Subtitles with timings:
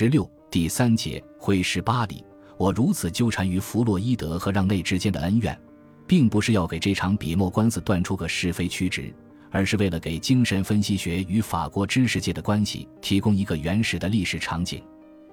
[0.00, 2.24] 十六第三节会师巴黎。
[2.56, 5.60] 我如此纠缠于弗洛伊德和让内之间的恩怨，
[6.06, 9.12] 并不是要给这场笔墨官司断出个是非曲直，
[9.50, 14.80] 而是为了给精神分析学与法国知识界的关系提供一个原始的历史场景，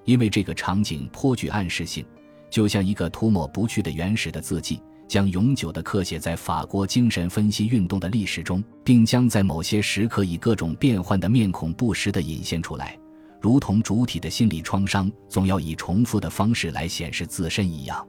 [0.04, 2.04] 因为这个场景颇具暗示性，
[2.50, 4.82] 就像一个涂抹不去的原始的字迹。
[5.06, 12.98] 将永久地刻写在法国精神分析运动的历史中，并将在某些时刻以各种变幻的面孔不时地隐现出来，
[13.40, 18.06] 如同主体的心理创伤总要以重复的方式来显示自身一样。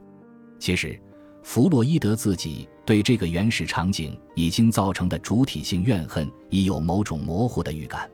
[0.58, 1.00] 其实，
[1.42, 8.10] 弗洛伊德自己对这个原始场景已经造成的主体性怨恨已有某种模糊的预感。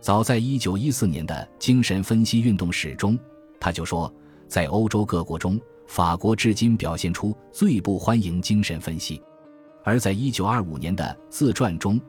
[0.00, 3.18] 早在1914年的精神分析运动史中，
[3.60, 4.12] 他就说，
[4.48, 5.60] 在欧洲各国中。
[5.88, 9.22] 法国至今表现出最不欢迎精神分析，
[9.84, 12.00] 而在一九二五年的自传中，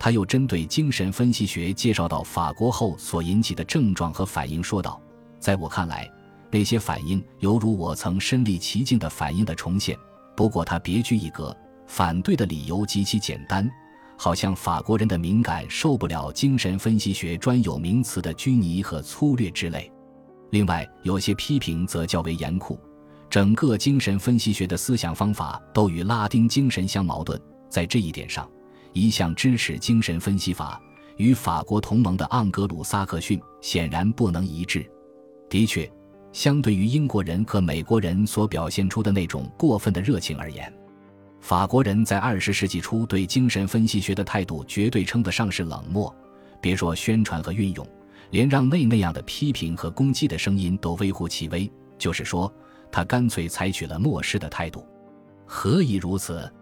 [0.00, 4.98] 他又针对精神分析学介绍到法国后所引起的症状和反应说道
[5.38, 6.10] ：“在我看来，
[6.50, 9.94] 那些反应犹如我曾身历其境的反应的重现。
[10.34, 11.54] 不过他别具一格，
[11.86, 13.70] 反对的理由极其简单，
[14.16, 19.92] 好像法国人的敏感受不了精神分析学专有名词的拘泥和粗略之类。
[20.48, 22.80] 另外，有些批评则较为严酷。”
[23.28, 28.50] 整个精神分析学的思想方法都与拉丁精神相矛盾，在这一点上，
[28.92, 30.80] 一向支持精神分析法
[31.16, 34.90] 与法国同盟的盎格鲁撒克逊显然不能一致。
[35.48, 35.90] 的确，
[36.32, 40.72] 相对于英国人和美国人所表现出的那种过分的热情而言，
[41.40, 46.14] 法国人在二十世纪初对精神分析学的态度绝对称得上是冷漠。
[46.60, 47.86] 别说宣传和运用，
[48.30, 51.70] 连让内那样的批评和攻击的声音都微乎其微。
[51.98, 52.52] 就是说。
[52.92, 54.84] 他干脆采取了漠视的态度，
[55.46, 56.52] 何以如此？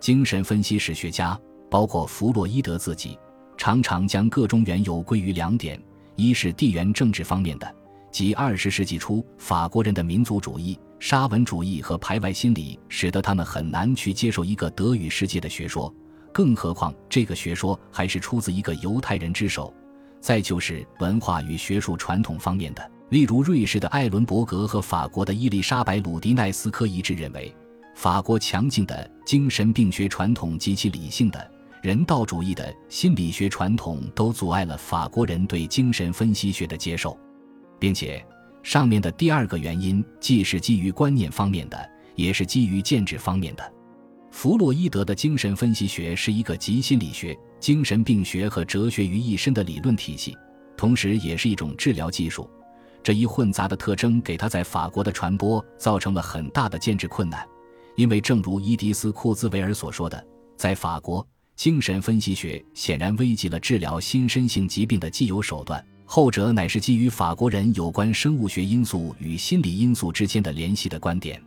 [0.00, 3.18] 精神分析史学家，包括弗洛伊德自己，
[3.56, 5.80] 常常将各种缘由归于两点：
[6.16, 7.74] 一是地缘政治方面的，
[8.10, 15.92] 即二十世纪初法国人的民族主义、沙文主义和排外心理，使得他们很难去接受一个德语世界的学说，
[16.32, 19.72] 更何况这个学说还是出自一个犹太人之手；
[20.20, 22.90] 再就是文化与学术传统方面的。
[23.10, 27.54] 例如，瑞士的艾伦伯格和法国的伊丽莎白·鲁迪奈斯科一致认为，
[27.94, 31.50] 法国强劲的精神病学传统及其理性的
[31.82, 37.16] 人道主义的心理学传统都阻碍了法国人对精神分析学的接受，
[37.78, 38.24] 并且
[38.62, 43.72] 上面的第二个原因既是基于观念方面的，也是基于建制方面的。
[44.30, 50.36] 弗洛伊德的精神分析学是一个集心理学、精神病学和哲学于一身的理论体系，
[50.76, 52.48] 同时也是一种治疗技术。
[53.02, 57.46] 这一混杂的特征给他在法国的传播造成了很大的建制困难，
[57.96, 60.22] 因为正如伊迪斯·库兹韦尔所说的，
[60.56, 61.26] 在法国，
[61.58, 71.42] 精神分析学显然危及了治疗心身性疾病的既有手段，后者乃是基于法国人有关生物学因素与心理因素之间的联系的观点。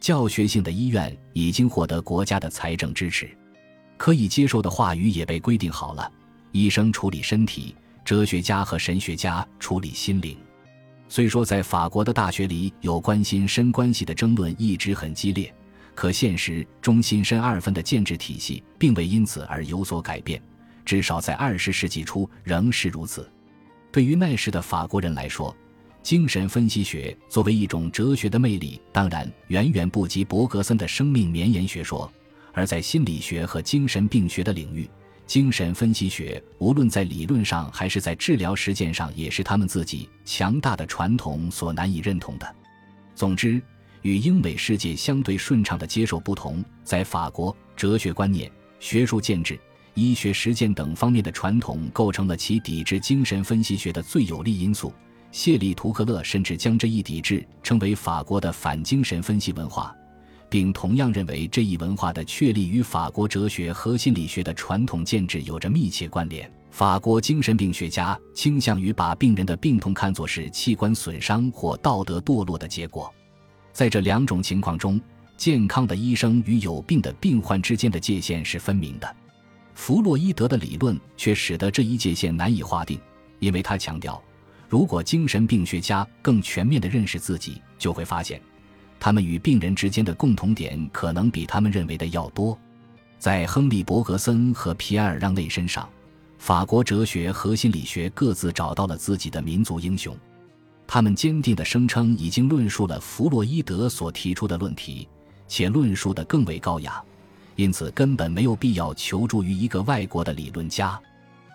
[0.00, 3.28] 教学性的医院已经获得国家的财政支持，
[3.98, 6.10] 可以接受的话语也被规定好了：
[6.52, 7.76] 医生处理身体，
[8.06, 10.34] 哲学家和神学家处理心灵。
[11.10, 15.54] 虽说在法国的大学里有关心身关系的争论一直很激烈，
[15.94, 20.42] 可现实中心深二分的建制体系并未因此而有所改变，
[20.84, 23.30] 至少在二十世纪初仍是如此。
[23.90, 25.54] 对于那时的法国人来说，
[26.02, 32.10] 精神分析学作为一种哲学的魅力，当然远远不及伯格森的生命绵延学说；
[32.52, 34.88] 而在心理学和精神病学的领域，
[35.26, 42.56] 精神分析学无论在理论上还是在治疗实践上，也是他们自己强大的传统所难以认同的。
[43.14, 43.62] 总之，
[44.02, 49.58] 与英美世界相对顺畅的接受不同，在法国，哲学观念、学术建制、
[49.94, 54.92] 医学实践等方面的传统构成了其抵制精神分析学的最有力因素。
[55.30, 59.96] 谢利图克勒甚至将这一抵制称为法国的反精神分析文化。
[60.50, 66.52] 并同样认为这一文化的确立与法国哲学和心理学的传统建制有着密切关联。
[66.70, 73.10] 法国精神病学家倾向于把病人的病痛看作是器官损伤或道德堕落的结果。
[73.72, 75.00] 在这两种情况中，
[75.36, 79.16] 健康的医生与有病的病患之间的界限是分明的。
[79.74, 83.00] 弗洛伊德的理论却使得这一界限难以划定，
[83.38, 84.22] 因为他强调，
[84.68, 88.40] 如果精神病学家更全面地认识自己，就会发现。
[89.00, 92.56] 他们与病人之间的共同点可能比他们认为的要多。
[93.18, 95.88] 在亨利·伯格森和皮埃尔·让内身上，
[96.38, 100.16] 法国哲学和心理学各自找到了自己的民族英雄。
[100.94, 105.08] 他们坚定地声称已经论述了弗洛伊德所提出的论题，
[105.48, 107.02] 且论述得更为高雅，
[107.56, 111.00] 因此根本没有必要求助于一个外国的理论家。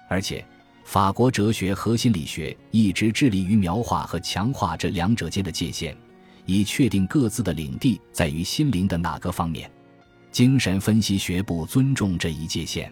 [0.09, 0.43] 而且，
[0.83, 5.95] 法国哲学和心理学一直致力于描画和强化这两者间的界限，
[6.47, 9.69] 以确定各自的领地在于心灵的哪个方面。
[10.31, 12.91] 精神分析学不尊重这一界限，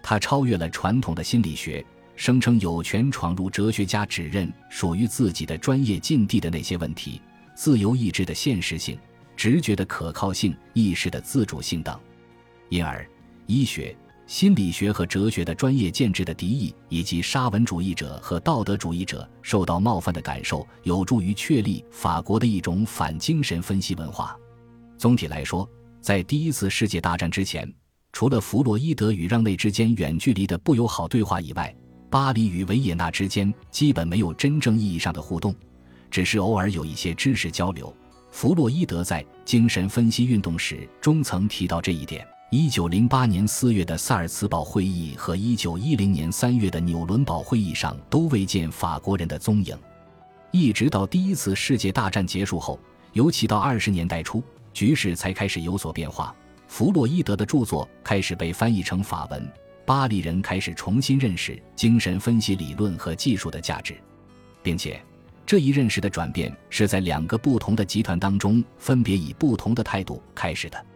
[0.00, 1.84] 它超越了传统的心理学，
[2.16, 7.20] 声称有权闯入哲学家指认属于自己的专业禁地的那些问题：
[7.54, 8.98] 自由意志的现实性、
[9.36, 11.98] 直觉的可靠性、意识的自主性等。
[12.68, 13.06] 因而，
[13.46, 13.96] 医学。
[14.24, 24.34] 心理学和哲学的专业建制的敌意，以及沙文主义者和道德主义者受到冒犯的感受，有助于确立法国的一种反精神分析文化。
[24.96, 25.68] 总体来说，
[26.00, 27.70] 在第一次世界大战之前，
[28.12, 31.74] 除了弗洛伊德与让内之间远距离的不友好对话以外，
[32.12, 35.54] 巴黎与维也纳之间基本没有真正意义上的互动，
[36.10, 37.90] 只是偶尔有一些知识交流。
[38.30, 42.28] 弗洛伊德在精神分析运动史中曾提到这一点。
[42.50, 49.74] 一九零八年四月的萨尔茨堡会议和一九一零年三月的纽伦堡会议上都未见法国人的踪影，
[50.50, 52.78] 一直到第一次世界大战结束后，
[53.14, 54.42] 尤其到二十年代初，
[54.74, 56.36] 局势才开始有所变化。
[56.68, 59.50] 弗洛伊德的著作开始被翻译成法文，
[59.84, 63.96] 巴黎人开始重新认识精神分析理论和技术的价值，
[64.62, 65.02] 并且
[65.44, 70.86] 这一认识的转变是在两个不同的集团当中分别以不同的态度开始的。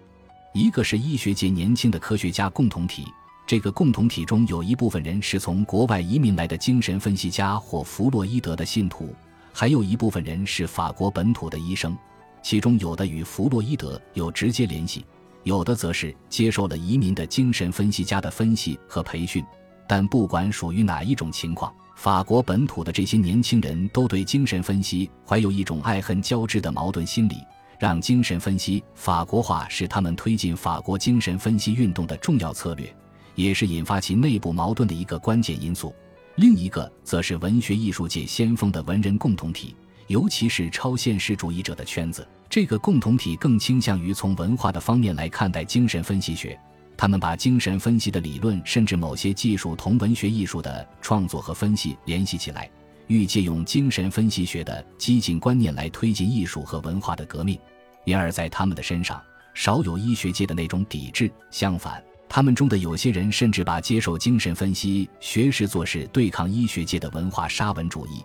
[0.55, 3.05] 一个是医学界年轻的科学家共同体，
[3.47, 9.15] 这个共同体中有一部分人是从国外移民来的精神分析家或弗洛伊德的信徒，
[9.53, 11.95] 还有一部分人是法国本土的医生，
[12.41, 15.05] 其中有的与弗洛伊德有直接联系，
[15.47, 19.45] 有的则是接受了移民的精神分析家的分析和培训。
[19.87, 27.37] 但不管属于哪一种情况，法国本土的这些年轻人都对精神分析怀有一种爱恨交织的矛盾心理。
[27.79, 32.93] 让精神分析法国化是他们推进法国精神分析运动的重要策略，
[33.37, 35.95] 也是引发其内部矛盾的一个关键因素。
[36.35, 39.77] 另一个则是文学艺术界先锋的文人共同体，
[40.07, 42.27] 尤其是超现实主义者的圈子。
[42.49, 46.59] 这个共同体更倾向于从文化的方面来看待精神分析学，
[46.97, 52.71] 他们把精神分析的理论甚至某些技术同文学艺术的创作和分析联系起来。
[53.09, 57.57] 欲借用精神分析学的激进观念来推进艺术和文化的革命，
[58.05, 59.23] 因而，在他们的身上
[59.55, 61.31] 少有医学界的那种抵制。
[61.51, 68.25] 相反，他们中的有些人甚至把接受精神分析学视作是对抗医学界的文化沙文主义、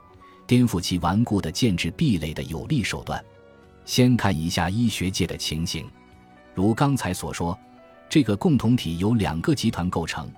[0.51, 3.23] 颠覆其顽固的建制壁垒的有力手段。
[3.85, 5.89] 先看一下医学界的情形，
[6.53, 7.57] 如刚才所说，
[8.09, 10.29] 这个共同体由两个集团构成，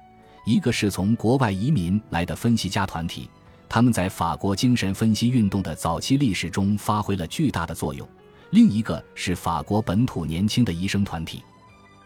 [0.46, 3.28] 一个是从国外移民来的分析家团体。
[3.68, 8.08] 他们在法国精神分析运动的早期历史中发挥了巨大的作用。
[8.52, 11.42] 另一个是法国本土年轻的医生团体，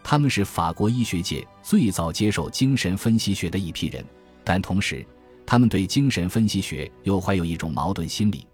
[0.02, 4.02] 他们是法国医学界最早接受精神分析学的一批人，
[4.42, 5.06] 但同时，
[5.50, 8.46] 他们对精神分析学又怀有一种矛盾心理，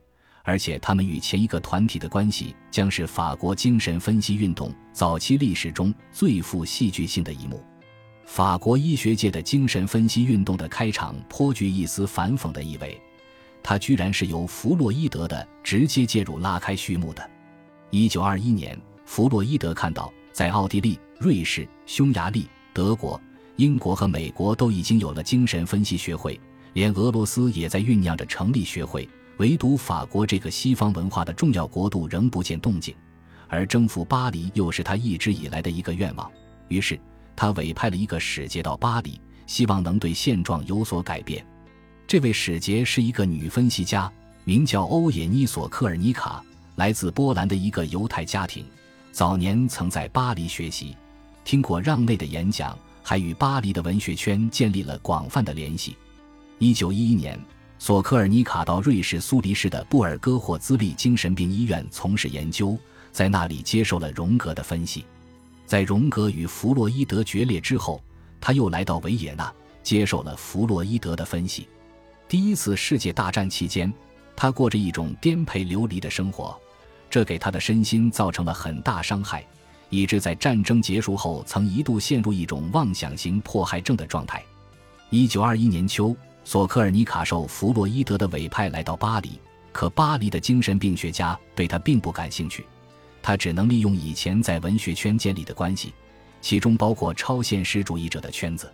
[0.45, 7.61] 而且他们与前一个团体的关系将是法国精神分析运动早期历史中最富戏剧性的一幕。
[8.27, 12.97] 法国医学界的精神分析运动的开场颇具一丝反讽的意味，
[13.61, 17.29] 它居然是由弗洛伊德的直接介入拉开序幕的。
[17.91, 23.21] 一九二一年，弗洛伊德看到，在奥地利、瑞士、匈牙利、德国、
[23.57, 26.41] 英国和美国都已经有了精神分析学会，
[26.75, 32.95] 连俄罗斯也在酝酿着成立学会，唯独法国这个西方文化的重要国度仍不见动静，
[33.49, 36.31] 而征服巴黎又是他一直以来的一个愿望。
[36.69, 37.01] 于是。
[37.37, 41.45] 他委派了一个使节到巴黎，希望能对现状有所改变。
[42.07, 44.09] 这位使节是一个女分析家，
[44.45, 46.41] 名叫欧也妮索科尔尼卡，
[46.77, 48.65] 来自波兰的一个犹太家庭。
[49.11, 50.97] 早年曾在巴黎学习，
[51.43, 55.97] 听过让内的演讲，还与巴黎的文学圈建立了广泛的联系。
[56.59, 57.39] 一九一一年，
[57.81, 62.79] 索科尔尼卡到瑞士苏黎世的布尔戈霍兹利精神病医院从事研究，
[63.11, 65.05] 在那里接受了荣格的分析。
[65.67, 68.01] 在荣格与弗洛伊德决裂之后，
[68.41, 71.67] 他又来到维也纳，接受了弗洛伊德的分析。
[72.29, 73.93] 第一次世界大战期间，
[74.37, 76.57] 他过着一种颠沛流离的生活，
[77.11, 79.45] 这给他的身心造成了很大伤害，
[79.91, 84.41] 以致在战争结束后曾一度陷入一种妄想型迫害症的状态。
[85.11, 89.41] 一九二一年秋，索科尔尼卡受弗洛伊德的委派来到巴黎，
[89.73, 92.67] 可巴黎的精神病学家对他并不感兴趣。
[93.23, 95.95] 他只能利用以前在文学圈建立的关系，
[96.43, 98.71] 其中包括超现实主义者的圈子。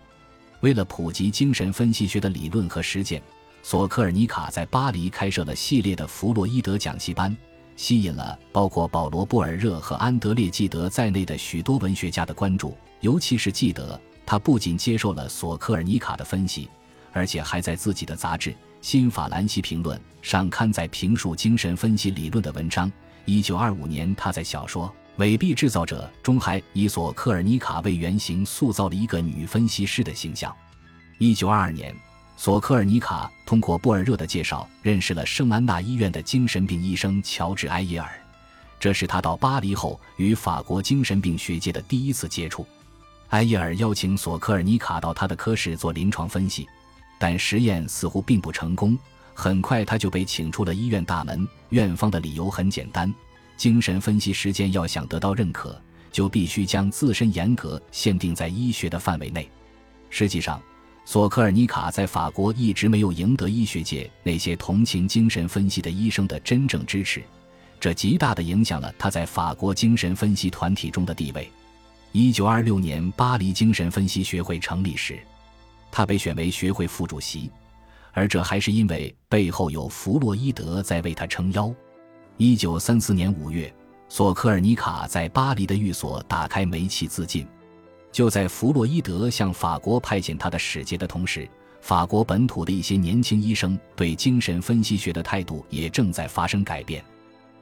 [0.59, 3.23] 为了普及精神分析学的理论和实践，
[3.63, 7.35] 索科尔尼卡在巴黎开设了系列的弗洛伊德讲习班，
[7.77, 12.77] 吸引了包括保罗·布尔热和安德烈·纪德在内的许多文学家的关注。
[12.99, 16.69] 尤其是纪德，他不仅接受了索科尔尼卡的分析，
[17.11, 18.49] 而且还在自己的杂志
[18.81, 22.91] 《新法兰西评论》上刊载评述精神分析理论的文章。
[23.25, 24.87] 一九二五年，他在小说
[25.17, 30.55] 《伪币制造者》中还以索科尔尼卡为原型塑造了一个女分析师的形象。
[31.19, 31.95] 一九二二年，
[32.35, 38.09] 索科尔尼卡通过布尔热的介绍，认识了圣安娜医院的精神病医生乔治埃耶尔。
[38.79, 42.65] 这是他到巴黎后与法国精神病学界的第一次接触。
[43.29, 46.67] 埃耶尔邀请索科尔尼卡到他的科室做临床分析，
[47.21, 48.97] 但实验似乎并不成功。
[49.35, 51.47] 很快他就被请出了医院大门。
[51.69, 53.13] 院方的理由很简单：
[53.55, 55.79] 精神分析实践要想得到认可，
[56.11, 59.47] 就必须将自身严格限定在医学的范围内。
[60.09, 60.59] 实际上，
[61.05, 67.21] 索科尔尼卡在法国一直没有赢得医学界那些同情精神分析的医生的真正支持。
[67.79, 71.47] 这极大地影响了他在法国精神分析团体中的地位。
[72.11, 75.19] 一九二六年，巴黎精神分析学会成立时，
[75.91, 77.51] 他被选为学会副主席，
[78.13, 81.73] 而这还是因为背后有弗洛伊德在为他撑腰。
[82.37, 83.71] 一九三四年五月，
[84.09, 87.45] 索科尔尼卡在巴黎的寓所打开煤气自尽。
[88.11, 91.47] 就在弗洛伊德向法国派遣他的使节的同时，
[91.81, 97.03] 法国本土的一些年轻医生对精神分析学的态度也正在发生改变。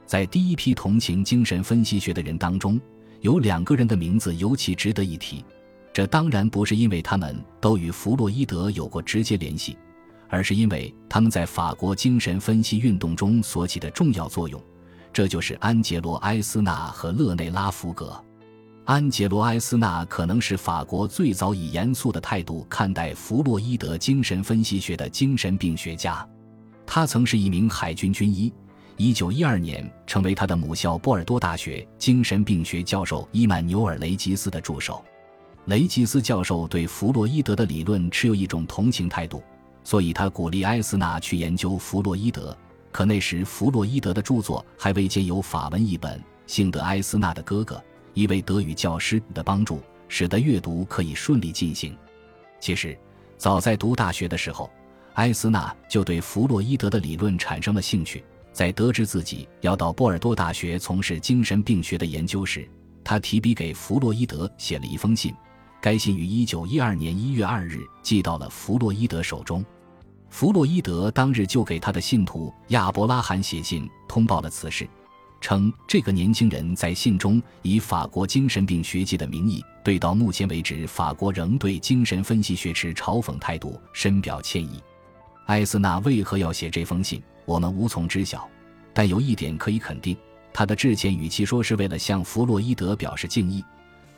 [0.06, 2.82] 在第一批同情精神分析学的人当中，
[3.22, 5.46] 有两个人的名字尤其值得一提。
[5.92, 9.78] 这当然不是因为他们都与弗洛伊德有过直接联系，
[10.30, 14.62] 而是因为他们在法国精神分析运动中所起的重要作用。
[15.12, 18.24] 这就是安杰罗·埃斯纳和勒内拉·福格。
[18.86, 26.26] 安杰罗·埃斯纳可能是法国最早以严肃的态度看待弗洛伊德精神分析学的精神病学家。
[26.86, 28.52] 他曾是一名海军军医。
[28.98, 35.04] 一九一二年，成为他的母校波尔多大学精神病学教授伊曼纽尔·雷吉斯的助手。
[35.70, 39.44] 雷吉斯教授对弗洛伊德的理论持有一种同情态度，
[39.84, 42.58] 所以他鼓励埃斯纳去研究弗洛伊德。
[42.92, 46.20] 可那时，弗洛伊德的著作还未见有法文译本。
[46.48, 47.80] 幸得埃斯纳的哥哥，
[48.16, 51.96] 一位德语教师的帮助，使得阅读可以顺利进行。
[52.60, 52.98] 其实，
[53.38, 54.72] 早在读大学的时候，
[55.14, 58.24] 埃斯纳就对弗洛伊德的理论产生了兴趣。
[58.52, 62.68] 在得知自己要到波尔多大学从事精神病学的研究时，
[63.04, 65.32] 他提笔给弗洛伊德写了一封信。
[65.82, 69.64] 该信于1912年1月2日寄到了弗洛伊德手中。
[70.30, 74.88] 弗洛伊德当日就给他的信徒亚伯拉罕写信通报了此事，
[75.42, 84.82] 称这个年轻人在信中以法国精神病学界的名义，对到目前为止法国仍对精神分析学持嘲讽态度深表歉意。
[85.48, 87.22] 艾斯纳为何要写这封信？
[87.46, 88.48] 我们无从知晓，
[88.94, 90.16] 但有一点可以肯定：
[90.54, 93.66] 他的致歉与其说是为了向弗洛伊德表示敬意，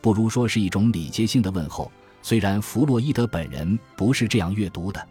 [0.01, 1.91] 不如说是一种礼节性的问候。
[2.24, 5.08] 虽然弗洛伊德本人不是这样阅读的。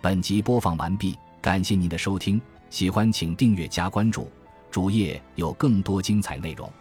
[0.00, 4.28] 本集播放完毕，感谢您的收听，喜欢请订阅加关注，
[4.70, 6.72] 主页有更多精彩内容。